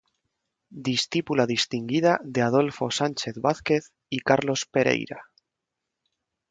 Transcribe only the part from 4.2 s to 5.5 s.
Carlos Pereyra.